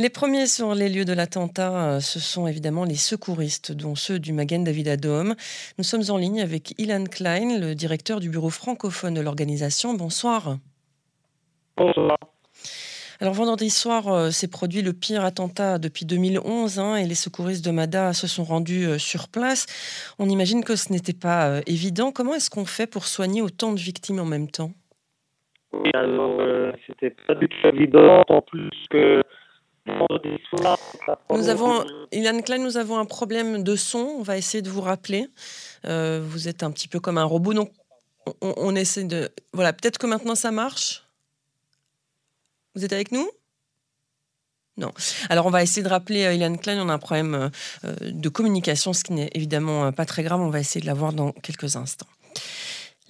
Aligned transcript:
Les 0.00 0.10
premiers 0.10 0.46
sur 0.46 0.76
les 0.76 0.88
lieux 0.88 1.04
de 1.04 1.12
l'attentat, 1.12 1.94
euh, 1.96 2.00
ce 2.00 2.20
sont 2.20 2.46
évidemment 2.46 2.84
les 2.84 2.94
secouristes, 2.94 3.72
dont 3.72 3.96
ceux 3.96 4.20
du 4.20 4.32
Magen 4.32 4.62
David 4.62 4.86
Adom. 4.86 5.34
Nous 5.76 5.82
sommes 5.82 6.04
en 6.10 6.16
ligne 6.16 6.40
avec 6.40 6.72
Ilan 6.78 7.02
Klein, 7.02 7.58
le 7.58 7.74
directeur 7.74 8.20
du 8.20 8.30
bureau 8.30 8.48
francophone 8.48 9.14
de 9.14 9.20
l'organisation. 9.20 9.94
Bonsoir. 9.94 10.58
Bonsoir. 11.76 12.16
Alors 13.20 13.34
vendredi 13.34 13.70
soir 13.70 14.06
euh, 14.06 14.30
s'est 14.30 14.46
produit 14.46 14.82
le 14.82 14.92
pire 14.92 15.24
attentat 15.24 15.78
depuis 15.78 16.06
2011 16.06 16.78
hein, 16.78 16.94
et 16.94 17.04
les 17.04 17.16
secouristes 17.16 17.64
de 17.64 17.72
Mada 17.72 18.12
se 18.12 18.28
sont 18.28 18.44
rendus 18.44 18.86
euh, 18.86 18.98
sur 18.98 19.26
place. 19.26 19.66
On 20.20 20.28
imagine 20.28 20.62
que 20.62 20.76
ce 20.76 20.92
n'était 20.92 21.12
pas 21.12 21.60
évident. 21.66 22.12
Comment 22.12 22.34
est-ce 22.34 22.50
qu'on 22.50 22.66
fait 22.66 22.86
pour 22.86 23.04
soigner 23.04 23.42
autant 23.42 23.72
de 23.72 23.80
victimes 23.80 24.20
en 24.20 24.26
même 24.26 24.48
temps? 24.48 24.70
Oui, 25.72 25.90
alors 25.92 26.40
c'était 26.86 27.16
pas 27.26 27.34
du 27.34 27.48
tout 27.48 27.66
évident, 27.66 28.22
en 28.28 28.40
plus 28.40 28.70
que 28.90 29.22
nous 31.30 31.48
avons, 31.48 31.84
Ilan 32.12 32.40
Klein, 32.42 32.58
nous 32.58 32.76
avons 32.76 32.98
un 32.98 33.04
problème 33.04 33.62
de 33.62 33.76
son. 33.76 33.98
On 33.98 34.22
va 34.22 34.36
essayer 34.36 34.62
de 34.62 34.70
vous 34.70 34.80
rappeler. 34.80 35.28
Euh, 35.86 36.20
vous 36.24 36.48
êtes 36.48 36.62
un 36.62 36.70
petit 36.70 36.88
peu 36.88 37.00
comme 37.00 37.18
un 37.18 37.24
robot, 37.24 37.54
donc 37.54 37.72
on, 38.40 38.74
essaie 38.74 39.04
de. 39.04 39.30
Voilà, 39.52 39.72
peut-être 39.72 39.98
que 39.98 40.06
maintenant 40.06 40.34
ça 40.34 40.50
marche. 40.50 41.04
Vous 42.74 42.84
êtes 42.84 42.92
avec 42.92 43.12
nous? 43.12 43.28
Non. 44.76 44.92
Alors 45.28 45.46
on 45.46 45.50
va 45.50 45.62
essayer 45.62 45.82
de 45.82 45.88
rappeler 45.88 46.24
euh, 46.24 46.34
Ilan 46.34 46.56
Klein, 46.56 46.80
on 46.80 46.88
a 46.88 46.92
un 46.92 46.98
problème 46.98 47.50
euh, 47.84 47.94
de 48.00 48.28
communication, 48.28 48.92
ce 48.92 49.02
qui 49.02 49.12
n'est 49.12 49.30
évidemment 49.34 49.90
pas 49.90 50.04
très 50.04 50.22
grave, 50.22 50.40
on 50.40 50.50
va 50.50 50.60
essayer 50.60 50.80
de 50.80 50.86
la 50.86 50.94
voir 50.94 51.12
dans 51.12 51.32
quelques 51.32 51.74
instants. 51.74 52.06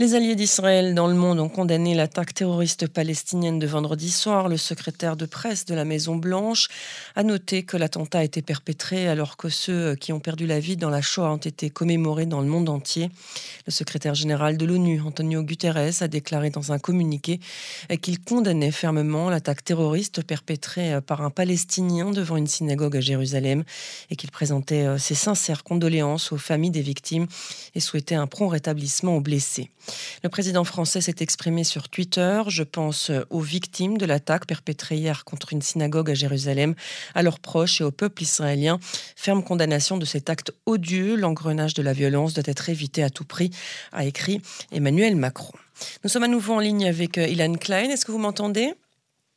Les 0.00 0.14
alliés 0.14 0.36
d'Israël 0.36 0.94
dans 0.94 1.08
le 1.08 1.14
monde 1.14 1.40
ont 1.40 1.48
condamné 1.48 1.92
l'attaque 1.92 2.32
terroriste 2.32 2.86
palestinienne 2.86 3.58
de 3.58 3.66
vendredi 3.66 4.12
soir. 4.12 4.48
Le 4.48 4.56
secrétaire 4.56 5.16
de 5.16 5.26
presse 5.26 5.64
de 5.64 5.74
la 5.74 5.84
Maison-Blanche 5.84 6.68
a 7.16 7.24
noté 7.24 7.64
que 7.64 7.76
l'attentat 7.76 8.20
a 8.20 8.22
été 8.22 8.40
perpétré 8.40 9.08
alors 9.08 9.36
que 9.36 9.48
ceux 9.48 9.96
qui 9.96 10.12
ont 10.12 10.20
perdu 10.20 10.46
la 10.46 10.60
vie 10.60 10.76
dans 10.76 10.88
la 10.88 11.02
Shoah 11.02 11.32
ont 11.32 11.36
été 11.36 11.68
commémorés 11.68 12.26
dans 12.26 12.40
le 12.40 12.46
monde 12.46 12.68
entier. 12.68 13.10
Le 13.66 13.72
secrétaire 13.72 14.14
général 14.14 14.56
de 14.56 14.64
l'ONU, 14.64 15.00
Antonio 15.00 15.42
Guterres, 15.42 16.00
a 16.00 16.06
déclaré 16.06 16.50
dans 16.50 16.70
un 16.70 16.78
communiqué 16.78 17.40
qu'il 18.00 18.20
condamnait 18.20 18.70
fermement 18.70 19.30
l'attaque 19.30 19.64
terroriste 19.64 20.22
perpétrée 20.22 21.00
par 21.00 21.22
un 21.22 21.30
Palestinien 21.30 22.12
devant 22.12 22.36
une 22.36 22.46
synagogue 22.46 22.96
à 22.96 23.00
Jérusalem 23.00 23.64
et 24.10 24.14
qu'il 24.14 24.30
présentait 24.30 24.96
ses 25.00 25.16
sincères 25.16 25.64
condoléances 25.64 26.30
aux 26.30 26.38
familles 26.38 26.70
des 26.70 26.82
victimes 26.82 27.26
et 27.74 27.80
souhaitait 27.80 28.14
un 28.14 28.28
prompt 28.28 28.46
rétablissement 28.46 29.16
aux 29.16 29.20
blessés. 29.20 29.70
Le 30.22 30.28
président 30.28 30.64
français 30.64 31.00
s'est 31.00 31.16
exprimé 31.20 31.64
sur 31.64 31.88
Twitter. 31.88 32.42
Je 32.48 32.62
pense 32.62 33.10
aux 33.30 33.40
victimes 33.40 33.98
de 33.98 34.06
l'attaque 34.06 34.46
perpétrée 34.46 34.96
hier 34.96 35.24
contre 35.24 35.52
une 35.52 35.62
synagogue 35.62 36.10
à 36.10 36.14
Jérusalem, 36.14 36.74
à 37.14 37.22
leurs 37.22 37.38
proches 37.38 37.80
et 37.80 37.84
au 37.84 37.90
peuple 37.90 38.22
israélien. 38.22 38.78
Ferme 39.16 39.42
condamnation 39.42 39.96
de 39.96 40.04
cet 40.04 40.30
acte 40.30 40.52
odieux. 40.66 41.16
L'engrenage 41.16 41.74
de 41.74 41.82
la 41.82 41.92
violence 41.92 42.34
doit 42.34 42.44
être 42.46 42.68
évité 42.68 43.02
à 43.02 43.10
tout 43.10 43.24
prix, 43.24 43.50
a 43.92 44.04
écrit 44.04 44.40
Emmanuel 44.72 45.16
Macron. 45.16 45.56
Nous 46.02 46.10
sommes 46.10 46.24
à 46.24 46.28
nouveau 46.28 46.54
en 46.54 46.60
ligne 46.60 46.88
avec 46.88 47.18
euh, 47.18 47.26
Ilan 47.26 47.54
Klein. 47.54 47.90
Est-ce 47.90 48.04
que 48.04 48.12
vous 48.12 48.18
m'entendez? 48.18 48.74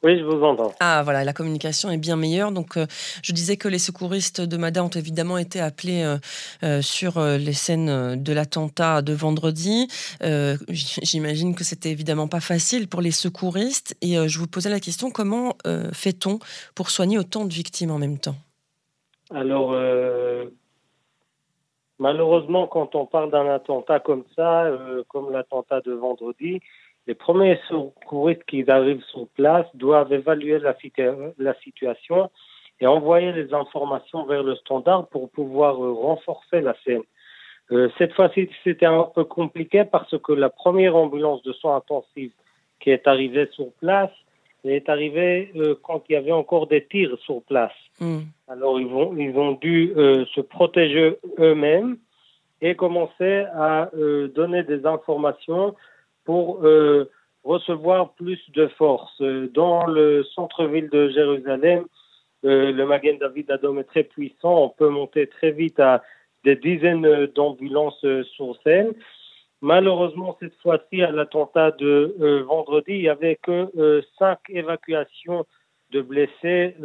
Oui, 0.04 0.18
je 0.18 0.24
vous 0.24 0.44
entends. 0.44 0.72
Ah, 0.80 1.02
voilà, 1.04 1.24
la 1.24 1.34
communication 1.34 1.92
est 1.92 1.98
bien 1.98 2.16
meilleure. 2.16 2.52
Donc, 2.52 2.76
euh, 2.76 2.88
je 3.22 3.34
disais 3.34 3.56
que 3.56 3.68
les 3.68 3.78
secouristes 3.78 4.42
de 4.42 4.58
Mada 4.58 4.84
ont 4.84 4.90
évidemment 4.90 5.38
été 5.38 5.62
appelés 5.62 6.04
euh, 6.04 6.18
euh, 6.64 6.82
sur 6.82 7.22
les 7.22 7.54
scènes 7.54 8.22
de 8.22 8.34
l'attentat 8.34 9.04
de 9.04 9.14
vendredi. 9.14 9.88
J'imagine 10.70 11.54
que 11.56 11.64
c'était 11.64 11.92
évidemment 11.92 12.28
pas 12.28 12.40
facile 12.40 12.88
pour 12.88 13.02
les 13.02 13.12
secouristes. 13.12 13.96
Et 14.02 14.16
je 14.28 14.40
vous 14.40 14.48
posais 14.48 14.70
la 14.70 14.80
question 14.80 15.12
comment 15.12 15.56
fait-on 15.94 16.40
pour 16.76 16.90
soigner 16.90 17.18
autant 17.18 17.46
de 17.46 17.54
victimes 17.54 17.92
en 17.92 18.00
même 18.00 18.18
temps? 18.18 18.36
Alors, 19.34 19.76
malheureusement, 22.00 22.68
quand 22.68 22.96
on 22.96 23.06
parle 23.06 23.32
d'un 23.32 23.48
attentat 23.48 24.00
comme 24.00 24.24
ça, 24.36 24.66
comme 25.10 25.32
l'attentat 25.32 25.82
de 25.82 25.94
vendredi, 25.94 26.60
les 27.08 27.16
premiers 27.16 27.60
secouristes 27.68 28.44
qui 28.46 28.64
arrivent 28.70 29.04
sur 29.12 29.28
place 29.30 29.66
doivent 29.74 30.14
évaluer 30.14 30.60
la, 30.60 30.76
la 31.38 31.54
situation 31.56 32.30
et 32.80 32.88
envoyer 32.88 33.32
les 33.32 33.54
informations 33.54 34.26
vers 34.26 34.44
le 34.44 34.56
standard 34.56 35.08
pour 35.08 35.30
pouvoir 35.30 35.84
euh, 35.84 35.94
renforcer 35.94 36.62
la 36.62 36.76
scène. 36.84 37.04
Euh, 37.72 37.90
cette 37.98 38.14
fois-ci, 38.14 38.50
c'était 38.64 38.88
un 38.88 39.04
peu 39.04 39.24
compliqué 39.24 39.86
parce 39.86 40.18
que 40.18 40.34
la 40.34 40.50
première 40.50 40.96
ambulance 40.96 41.42
de 41.44 41.54
soins 41.54 41.78
intensifs 41.78 42.34
qui 42.80 42.90
est 42.90 43.08
arrivée 43.08 43.48
sur 43.52 43.72
place 43.80 44.12
est 44.64 44.90
arrivée 44.90 45.52
euh, 45.56 45.76
quand 45.82 46.04
il 46.10 46.14
y 46.14 46.16
avait 46.16 46.32
encore 46.32 46.68
des 46.68 46.86
tirs 46.86 47.18
sur 47.20 47.42
place. 47.44 47.72
Hmm. 48.00 48.22
Alors, 48.48 48.80
ils, 48.80 48.88
vont, 48.88 49.16
ils 49.16 49.36
ont 49.38 49.54
dû 49.54 49.94
se 49.96 50.42
protéger 50.42 51.18
eux-mêmes 51.40 51.98
et 52.62 52.76
commencer 52.76 53.46
à 53.56 53.90
donner 54.36 54.64
des 54.64 54.86
informations 54.86 55.76
pour 56.26 56.66
euh, 56.66 57.10
recevoir 57.44 58.14
plus 58.14 58.40
de 58.52 58.68
force. 58.68 59.22
Dans 59.22 59.86
le 59.86 60.24
centre-ville 60.36 60.90
de 60.90 61.10
Jérusalem, 61.10 61.86
euh, 62.46 62.72
le 62.72 62.86
Magen 62.86 63.18
David 63.20 63.52
Adom 63.52 63.80
est 63.80 63.86
très 63.86 64.04
puissant. 64.04 64.66
On 64.66 64.70
peut 64.70 64.90
monter 64.90 65.28
très 65.28 65.52
vite 65.52 65.80
à 65.80 66.04
des 66.44 66.56
dizaines 66.56 67.28
d'ambulances 67.28 68.06
sur 68.36 68.60
scène. 68.64 68.94
Malheureusement, 69.62 70.36
cette 70.40 70.56
fois-ci, 70.62 71.04
à 71.04 71.12
l'attentat 71.12 71.72
de 71.72 72.16
euh, 72.20 72.44
vendredi, 72.44 72.94
il 72.94 73.02
n'y 73.02 73.10
avait 73.10 73.36
que 73.36 74.02
cinq 74.18 74.40
évacuations 74.50 75.46
de 75.92 76.02
blessés 76.02 76.76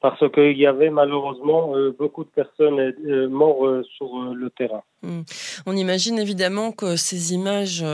parce 0.00 0.30
qu'il 0.30 0.58
y 0.58 0.66
avait 0.66 0.90
malheureusement 0.90 1.74
euh, 1.74 1.94
beaucoup 1.98 2.24
de 2.24 2.28
personnes 2.28 2.78
euh, 2.78 3.28
mortes 3.28 3.64
euh, 3.64 3.82
sur 3.96 4.34
le 4.34 4.50
terrain. 4.50 4.82
Hmm. 5.02 5.22
On 5.66 5.74
imagine 5.74 6.18
évidemment 6.18 6.72
que 6.72 6.96
ces 6.96 7.32
images 7.32 7.84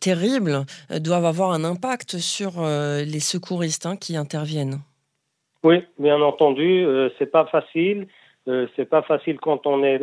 terribles 0.00 0.64
doivent 1.00 1.24
avoir 1.24 1.52
un 1.52 1.64
impact 1.64 2.18
sur 2.18 2.52
les 2.60 3.20
secouristes 3.20 3.86
hein, 3.86 3.96
qui 3.96 4.16
interviennent. 4.16 4.78
Oui, 5.64 5.84
bien 5.98 6.20
entendu, 6.20 6.86
c'est 7.18 7.30
pas 7.30 7.46
facile. 7.46 8.06
c'est 8.46 8.88
pas 8.88 9.02
facile 9.02 9.38
quand 9.38 9.66
on 9.66 9.82
est 9.82 10.00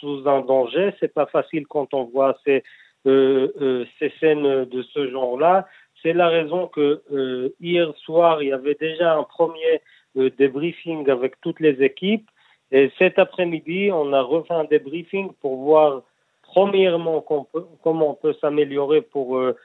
sous 0.00 0.22
un 0.26 0.40
danger. 0.40 0.94
C'est 0.98 1.12
pas 1.12 1.26
facile 1.26 1.66
quand 1.66 1.94
on 1.94 2.04
voit 2.04 2.36
ces, 2.44 2.62
ces 3.04 4.12
scènes 4.18 4.64
de 4.64 4.82
ce 4.94 5.10
genre-là. 5.10 5.66
C'est 6.02 6.12
la 6.12 6.28
raison 6.28 6.66
que 6.66 7.02
hier 7.60 7.92
soir, 7.98 8.42
il 8.42 8.48
y 8.48 8.52
avait 8.52 8.74
déjà 8.74 9.16
un 9.16 9.24
premier 9.24 9.80
des 10.14 10.48
briefings 10.48 11.08
avec 11.08 11.40
toutes 11.40 11.60
les 11.60 11.82
équipes. 11.82 12.28
Et 12.72 12.90
cet 12.98 13.18
après-midi, 13.18 13.90
on 13.92 14.12
a 14.12 14.22
refait 14.22 14.54
un 14.54 14.64
débriefing 14.64 15.32
pour 15.40 15.56
voir, 15.56 16.02
premièrement, 16.42 17.20
comment 17.20 18.10
on 18.10 18.14
peut 18.14 18.34
s'améliorer 18.40 19.02
pour 19.02 19.38
euh, 19.38 19.56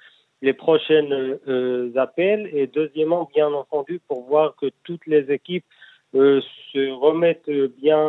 les 0.41 0.53
prochaines 0.53 1.37
euh, 1.47 1.91
appels. 1.95 2.49
Et 2.51 2.67
deuxièmement, 2.67 3.29
bien 3.33 3.51
entendu, 3.53 4.01
pour 4.07 4.23
voir 4.23 4.55
que 4.55 4.67
toutes 4.83 5.05
les 5.05 5.31
équipes 5.31 5.65
euh, 6.15 6.41
se 6.71 6.91
remettent 6.91 7.49
bien 7.77 8.07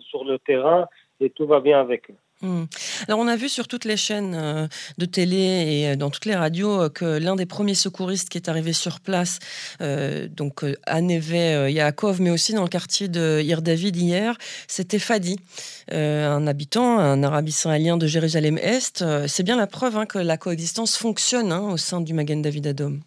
sur 0.00 0.24
le 0.24 0.38
terrain 0.38 0.86
et 1.20 1.28
tout 1.28 1.46
va 1.46 1.60
bien 1.60 1.78
avec 1.80 2.10
eux. 2.10 2.29
Hmm. 2.42 2.64
Alors 3.06 3.20
on 3.20 3.28
a 3.28 3.36
vu 3.36 3.50
sur 3.50 3.68
toutes 3.68 3.84
les 3.84 3.98
chaînes 3.98 4.34
euh, 4.34 4.66
de 4.96 5.04
télé 5.04 5.36
et 5.36 5.90
euh, 5.90 5.96
dans 5.96 6.08
toutes 6.08 6.24
les 6.24 6.34
radios 6.34 6.84
euh, 6.84 6.88
que 6.88 7.18
l'un 7.18 7.36
des 7.36 7.44
premiers 7.44 7.74
secouristes 7.74 8.30
qui 8.30 8.38
est 8.38 8.48
arrivé 8.48 8.72
sur 8.72 9.00
place, 9.00 9.40
donc 10.30 10.64
à 10.86 11.00
Neve 11.00 11.70
Yaakov, 11.70 12.20
mais 12.20 12.30
aussi 12.30 12.54
dans 12.54 12.62
le 12.62 12.68
quartier 12.68 13.08
de 13.08 13.40
Ir 13.42 13.62
David 13.62 13.96
hier, 13.96 14.36
c'était 14.68 14.98
Fadi, 14.98 15.38
un 15.90 16.46
habitant, 16.46 16.98
un 16.98 17.22
arabe 17.22 17.48
israélien 17.48 17.96
de 17.96 18.06
Jérusalem-Est. 18.06 19.26
C'est 19.26 19.42
bien 19.42 19.56
la 19.56 19.66
preuve 19.66 19.96
hein, 19.96 20.06
que 20.06 20.18
la 20.18 20.36
coexistence 20.36 20.96
fonctionne 20.96 21.52
hein, 21.52 21.72
au 21.72 21.76
sein 21.76 22.00
du 22.00 22.14
Magen 22.14 22.42
David 22.42 22.66
Adom. 22.68 23.00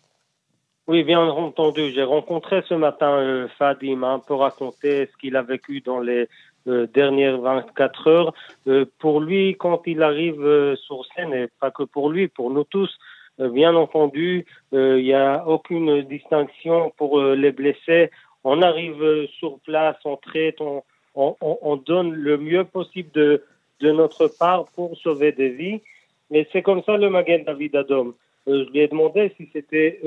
Oui, 0.87 1.03
bien 1.03 1.21
entendu. 1.21 1.91
J'ai 1.91 2.03
rencontré 2.03 2.63
ce 2.67 2.73
matin 2.73 3.47
Fadi, 3.57 3.95
m'a 3.95 4.11
un 4.11 4.19
peu 4.19 4.33
raconté 4.33 5.09
ce 5.11 5.17
qu'il 5.17 5.35
a 5.35 5.41
vécu 5.41 5.81
dans 5.81 5.99
les 5.99 6.27
euh, 6.65 6.87
dernières 6.93 7.41
24 7.41 8.07
heures. 8.07 8.33
Euh, 8.67 8.85
pour 8.99 9.19
lui, 9.19 9.57
quand 9.59 9.81
il 9.85 10.01
arrive 10.01 10.41
euh, 10.41 10.77
sur 10.77 11.05
scène, 11.07 11.33
et 11.33 11.47
pas 11.59 11.71
que 11.71 11.83
pour 11.83 12.09
lui, 12.09 12.29
pour 12.29 12.51
nous 12.51 12.63
tous, 12.63 12.89
bien 13.37 13.75
entendu, 13.75 14.45
il 14.71 15.03
n'y 15.03 15.13
a 15.13 15.45
aucune 15.47 16.03
distinction 16.03 16.93
pour 16.97 17.19
les 17.19 17.51
blessés. 17.51 18.11
On 18.43 18.61
arrive 18.61 19.27
sur 19.39 19.57
place, 19.61 19.95
on 20.05 20.17
traite, 20.17 20.61
on, 20.61 20.83
on, 21.15 21.35
on 21.41 21.75
donne 21.75 22.13
le 22.13 22.37
mieux 22.37 22.63
possible 22.63 23.09
de, 23.15 23.43
de 23.79 23.91
notre 23.91 24.27
part 24.27 24.65
pour 24.75 24.95
sauver 24.97 25.31
des 25.31 25.49
vies. 25.49 25.81
Mais 26.29 26.47
c'est 26.51 26.61
comme 26.61 26.83
ça 26.83 26.95
le 26.95 27.09
Magen 27.09 27.43
David 27.43 27.75
Adom. 27.75 28.13
je 28.45 28.69
lui 28.69 28.81
ai 28.81 28.87
demandé 28.87 29.33
si 29.35 29.49
c'était 29.51 29.99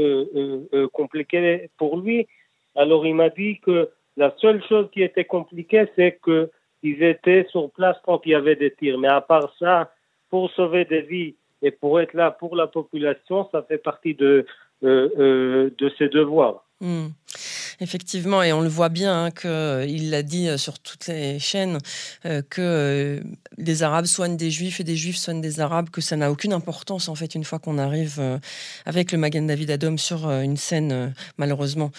compliqué 0.92 1.68
pour 1.78 1.98
lui. 1.98 2.28
Alors 2.76 3.04
il 3.06 3.16
m'a 3.16 3.30
dit 3.30 3.58
que 3.58 3.90
la 4.16 4.34
seule 4.38 4.62
chose 4.64 4.88
qui 4.92 5.02
était 5.02 5.24
compliquée, 5.24 5.86
c'est 5.94 6.18
qu'ils 6.24 7.02
étaient 7.02 7.46
sur 7.50 7.70
place 7.70 7.96
quand 8.04 8.20
il 8.24 8.32
y 8.32 8.34
avait 8.34 8.56
des 8.56 8.72
tirs. 8.72 8.98
Mais 8.98 9.08
à 9.08 9.20
part 9.20 9.52
ça, 9.58 9.92
pour 10.30 10.50
sauver 10.52 10.84
des 10.84 11.02
vies 11.02 11.34
et 11.62 11.70
pour 11.70 12.00
être 12.00 12.14
là 12.14 12.30
pour 12.30 12.56
la 12.56 12.66
population, 12.66 13.48
ça 13.52 13.62
fait 13.62 13.78
partie 13.78 14.14
de, 14.14 14.46
euh, 14.84 15.08
euh, 15.18 15.70
de 15.78 15.90
ses 15.98 16.08
devoirs. 16.08 16.64
Hmm. 16.80 17.08
Effectivement, 17.80 18.42
et 18.42 18.52
on 18.52 18.60
le 18.60 18.68
voit 18.68 18.88
bien, 18.88 19.24
hein, 19.24 19.30
qu'il 19.30 20.10
l'a 20.10 20.22
dit 20.22 20.48
sur 20.58 20.78
toutes 20.78 21.06
les 21.08 21.38
chaînes, 21.38 21.78
que 22.50 23.22
des 23.58 23.82
Arabes 23.82 24.06
soignent 24.06 24.36
des 24.36 24.50
Juifs 24.50 24.80
et 24.80 24.84
des 24.84 24.96
Juifs 24.96 25.18
soignent 25.18 25.40
des 25.40 25.60
Arabes, 25.60 25.90
que 25.90 26.00
ça 26.00 26.16
n'a 26.16 26.30
aucune 26.30 26.52
importance 26.52 27.08
en 27.08 27.14
fait 27.14 27.34
une 27.34 27.44
fois 27.44 27.58
qu'on 27.58 27.78
arrive 27.78 28.40
avec 28.84 29.12
le 29.12 29.18
Magan 29.18 29.42
David 29.42 29.70
Adom 29.70 29.98
sur 29.98 30.30
une 30.30 30.56
scène 30.56 31.14
malheureusement 31.36 31.90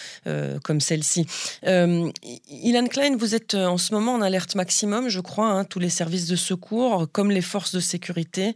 comme 0.64 0.80
celle-ci. 0.80 1.26
Ilan 1.64 2.86
Klein, 2.86 3.16
vous 3.16 3.34
êtes 3.34 3.54
en 3.54 3.78
ce 3.78 3.94
moment 3.94 4.14
en 4.14 4.22
alerte 4.22 4.54
maximum, 4.54 5.08
je 5.08 5.20
crois, 5.20 5.50
hein, 5.50 5.64
tous 5.64 5.78
les 5.78 5.90
services 5.90 6.26
de 6.26 6.36
secours, 6.36 7.06
comme 7.12 7.30
les 7.30 7.42
forces 7.42 7.74
de 7.74 7.80
sécurité, 7.80 8.54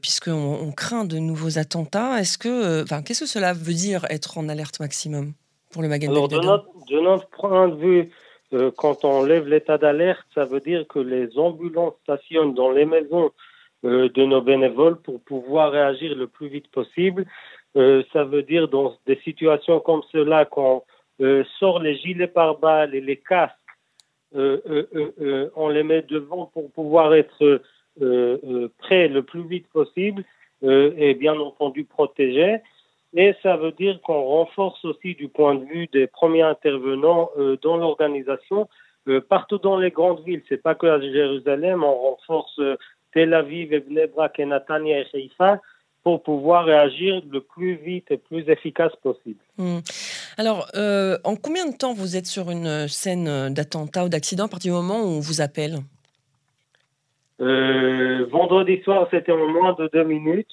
puisqu'on 0.00 0.32
on 0.32 0.72
craint 0.72 1.04
de 1.04 1.18
nouveaux 1.18 1.58
attentats. 1.58 2.20
Est-ce 2.20 2.38
que, 2.38 2.82
enfin, 2.82 3.02
qu'est-ce 3.02 3.20
que 3.20 3.26
cela 3.26 3.52
veut 3.52 3.74
dire 3.74 4.06
être 4.10 4.38
en 4.38 4.48
alerte 4.48 4.80
maximum? 4.80 5.34
Pour 5.74 5.82
le 5.82 5.88
Magan 5.88 6.10
Alors, 6.10 6.28
de 6.28 6.36
notre, 6.36 6.66
de 6.88 7.00
notre, 7.00 7.28
point 7.28 7.68
de 7.68 7.74
vue, 7.74 8.10
euh, 8.52 8.70
quand 8.76 9.04
on 9.04 9.24
lève 9.24 9.46
l'état 9.48 9.76
d'alerte, 9.76 10.24
ça 10.34 10.44
veut 10.44 10.60
dire 10.60 10.86
que 10.86 11.00
les 11.00 11.36
ambulances 11.36 11.94
stationnent 12.04 12.54
dans 12.54 12.70
les 12.70 12.84
maisons 12.84 13.32
euh, 13.84 14.08
de 14.08 14.24
nos 14.24 14.40
bénévoles 14.40 14.96
pour 15.02 15.20
pouvoir 15.20 15.72
réagir 15.72 16.14
le 16.14 16.28
plus 16.28 16.48
vite 16.48 16.70
possible. 16.70 17.26
Euh, 17.76 18.04
ça 18.12 18.22
veut 18.22 18.44
dire 18.44 18.68
dans 18.68 18.96
des 19.06 19.20
situations 19.24 19.80
comme 19.80 20.02
cela, 20.12 20.44
quand 20.44 20.84
on 21.18 21.44
sort 21.58 21.80
les 21.80 21.96
gilets 21.96 22.28
pare-balles 22.28 22.94
et 22.94 23.00
les 23.00 23.16
casques, 23.16 23.54
on 24.32 25.68
les 25.68 25.84
met 25.84 26.02
devant 26.02 26.46
pour 26.46 26.70
pouvoir 26.72 27.14
être 27.14 27.62
prêt 28.78 29.06
le 29.06 29.22
plus 29.22 29.46
vite 29.46 29.68
possible 29.68 30.24
et 30.62 31.14
bien 31.14 31.38
entendu 31.38 31.84
protégés. 31.84 32.58
Et 33.16 33.34
ça 33.42 33.56
veut 33.56 33.72
dire 33.72 34.00
qu'on 34.02 34.22
renforce 34.22 34.84
aussi 34.84 35.14
du 35.14 35.28
point 35.28 35.54
de 35.54 35.64
vue 35.64 35.86
des 35.92 36.08
premiers 36.08 36.42
intervenants 36.42 37.30
euh, 37.38 37.56
dans 37.62 37.76
l'organisation 37.76 38.68
euh, 39.08 39.20
partout 39.20 39.58
dans 39.58 39.78
les 39.78 39.90
grandes 39.92 40.24
villes. 40.24 40.42
C'est 40.48 40.60
pas 40.60 40.74
que 40.74 40.86
à 40.86 41.00
Jérusalem, 41.00 41.84
on 41.84 41.94
renforce 41.94 42.58
euh, 42.58 42.76
Tel 43.12 43.32
Aviv, 43.32 43.72
et 43.72 43.80
Bnebrak 43.80 44.40
et 44.40 44.46
Natania 44.46 45.00
et 45.00 45.06
Haïfa 45.14 45.60
pour 46.02 46.24
pouvoir 46.24 46.64
réagir 46.64 47.22
le 47.30 47.40
plus 47.40 47.76
vite 47.76 48.10
et 48.10 48.16
plus 48.16 48.48
efficace 48.48 48.92
possible. 49.02 49.38
Hmm. 49.56 49.78
Alors, 50.36 50.66
en 51.24 51.36
combien 51.36 51.66
de 51.70 51.74
temps 51.74 51.94
vous 51.94 52.16
êtes 52.16 52.26
sur 52.26 52.50
une 52.50 52.88
scène 52.88 53.54
d'attentat 53.54 54.04
ou 54.04 54.08
d'accident? 54.10 54.44
À 54.44 54.48
partir 54.48 54.74
du 54.74 54.76
moment 54.76 55.00
où 55.00 55.06
on 55.06 55.20
vous 55.20 55.40
appelle? 55.40 55.76
Vendredi 57.38 58.82
soir, 58.82 59.08
c'était 59.10 59.32
en 59.32 59.46
moins 59.46 59.72
de 59.78 59.88
deux 59.94 60.04
minutes 60.04 60.52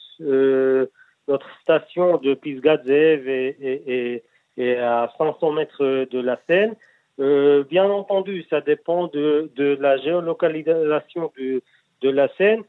notre 1.28 1.48
station 1.62 2.18
de 2.18 2.34
Pisgazev 2.34 3.28
est, 3.28 4.24
à 4.58 5.12
500 5.18 5.52
mètres 5.54 6.08
de 6.12 6.20
la 6.20 6.40
Seine. 6.48 6.76
Euh, 7.20 7.64
bien 7.70 7.86
entendu, 7.86 8.46
ça 8.50 8.62
dépend 8.62 9.08
de, 9.08 9.78
la 9.80 9.98
géolocalisation 9.98 11.32
de 11.38 12.10
la 12.10 12.28
Seine. 12.38 12.64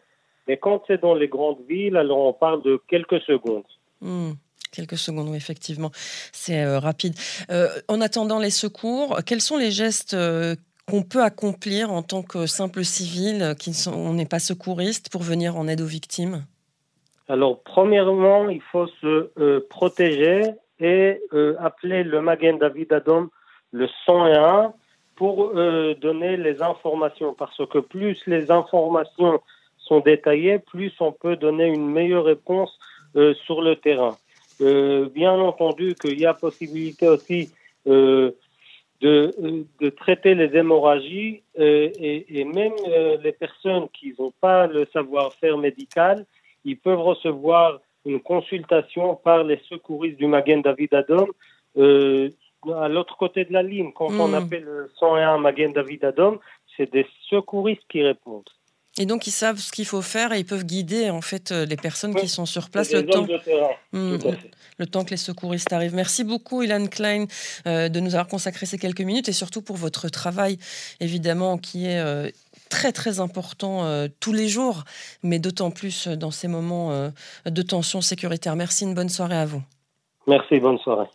Mais 0.49 0.57
quand 0.57 0.83
c'est 0.87 1.01
dans 1.01 1.15
les 1.15 1.29
grandes 1.29 1.61
villes, 1.69 1.97
alors 1.97 2.19
on 2.19 2.33
parle 2.33 2.63
de 2.63 2.81
quelques 2.89 3.21
secondes. 3.21 3.65
Hmm, 4.01 4.33
quelques 4.73 4.99
secondes, 4.99 5.29
oui, 5.29 5.37
effectivement. 5.37 5.91
C'est 6.33 6.63
euh, 6.63 6.79
rapide. 6.79 7.15
Euh, 7.51 7.69
en 7.89 8.01
attendant 8.01 8.39
les 8.39 8.51
secours, 8.51 9.21
quels 9.25 9.41
sont 9.41 9.57
les 9.57 9.71
gestes 9.71 10.17
qu'on 10.89 11.03
peut 11.03 11.23
accomplir 11.23 11.93
en 11.93 12.03
tant 12.03 12.23
que 12.23 12.47
simple 12.47 12.85
civil, 12.85 13.55
qui 13.59 13.73
sont, 13.73 13.93
on 13.93 14.15
n'est 14.15 14.27
pas 14.27 14.41
secouriste, 14.41 15.09
pour 15.11 15.23
venir 15.23 15.57
en 15.57 15.69
aide 15.69 15.81
aux 15.81 15.87
victimes? 15.87 16.45
Alors, 17.29 17.63
premièrement, 17.63 18.49
il 18.49 18.61
faut 18.61 18.87
se 18.87 19.31
euh, 19.39 19.61
protéger 19.71 20.43
et 20.81 21.21
euh, 21.33 21.55
appeler 21.61 22.03
le 22.03 22.21
Magen 22.21 22.59
David 22.59 22.93
Adom 22.93 23.31
le 23.73 23.89
101 24.07 24.73
pour 25.15 25.53
euh, 25.55 25.95
donner 25.95 26.37
les 26.37 26.63
informations. 26.63 27.33
Parce 27.35 27.65
que 27.69 27.79
plus 27.79 28.21
les 28.27 28.51
informations 28.51 29.41
sont 29.79 30.01
détaillées, 30.01 30.59
plus 30.59 30.93
on 31.01 31.13
peut 31.13 31.37
donner 31.37 31.67
une 31.67 31.91
meilleure 31.91 32.25
réponse 32.25 32.79
sur 33.45 33.61
le 33.61 33.77
terrain. 33.77 34.17
bien 34.59 35.35
entendu 35.35 35.95
qu'il 35.95 36.19
y 36.19 36.25
a 36.25 36.33
possibilité 36.33 37.07
aussi 37.07 37.51
de, 37.85 38.35
de, 39.03 39.89
traiter 39.91 40.35
les 40.35 40.57
hémorragies 40.57 41.43
et, 41.59 42.45
même 42.45 42.73
les 43.23 43.33
personnes 43.33 43.87
qui 43.93 44.15
n'ont 44.19 44.33
pas 44.41 44.67
le 44.67 44.87
savoir-faire 44.95 45.59
médical, 45.59 46.25
ils 46.65 46.79
peuvent 46.79 47.01
recevoir 47.01 47.81
une 48.05 48.21
consultation 48.21 49.17
par 49.17 49.45
les 49.45 49.61
secouristes 49.69 50.19
du 50.19 50.27
Magen 50.27 50.63
David 50.63 50.95
Adom 50.95 51.29
euh, 51.77 52.31
à 52.75 52.89
l'autre 52.89 53.17
côté 53.17 53.45
de 53.45 53.53
la 53.53 53.63
ligne. 53.63 53.93
Quand 53.93 54.11
on 54.11 54.29
hmm. 54.29 54.35
appelle 54.35 54.69
101 54.99 55.39
Magen 55.39 55.73
David 55.73 56.05
Adom, 56.05 56.39
c'est 56.77 56.91
des 56.93 57.07
secouristes 57.29 57.83
qui 57.89 58.03
répondent. 58.03 58.49
Et 58.99 59.07
donc 59.07 59.27
ils 59.27 59.33
savent 59.33 59.59
ce 59.59 59.73
qu'il 59.73 59.87
faut 59.87 60.03
faire 60.03 60.33
et 60.33 60.41
ils 60.41 60.45
peuvent 60.45 60.67
guider 60.67 61.09
en 61.09 61.23
fait 61.23 61.51
euh, 61.51 61.65
les 61.65 61.77
personnes 61.77 62.15
qui 62.15 62.29
sont 62.29 62.45
sur 62.45 62.69
place 62.69 62.93
le 62.93 63.07
temps, 63.07 63.27
hmm, 63.93 64.19
le 64.77 64.87
temps 64.87 65.03
que 65.03 65.11
les 65.11 65.17
secouristes 65.17 65.73
arrivent. 65.73 65.95
Merci 65.95 66.25
beaucoup 66.25 66.63
Ilan 66.63 66.87
Klein 66.89 67.25
euh, 67.67 67.89
de 67.89 68.01
nous 68.01 68.15
avoir 68.15 68.29
consacré 68.29 68.67
ces 68.67 68.77
quelques 68.77 69.01
minutes 69.01 69.31
et 69.31 69.33
surtout 69.33 69.63
pour 69.63 69.77
votre 69.77 70.11
travail 70.11 70.59
évidemment 71.01 71.57
qui 71.57 71.87
est 71.87 72.33
très 72.73 72.91
très 72.91 73.21
important 73.21 73.85
euh, 73.85 74.09
tous 74.19 74.33
les 74.33 74.49
jours, 74.49 74.85
mais 75.23 75.39
d'autant 75.39 75.71
plus 75.71 76.09
dans 76.09 76.31
ces 76.31 76.49
moments 76.49 76.91
euh, 76.91 77.11
de 77.45 77.61
tension 77.61 78.01
sécuritaire. 78.01 78.57
Merci, 78.57 78.85
une 78.85 78.95
bonne 78.95 79.11
soirée 79.11 79.37
à 79.37 79.45
vous. 79.45 79.63
Merci, 80.27 80.59
bonne 80.59 80.79
soirée. 80.79 81.13